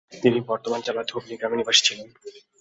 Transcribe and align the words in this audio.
তিনি 0.13 0.39
বর্ধমান 0.47 0.79
জেলার 0.85 1.05
ধবনী 1.09 1.35
গ্রাম 1.37 1.53
নিবাসী 1.55 1.81
ছিলেন। 1.87 2.07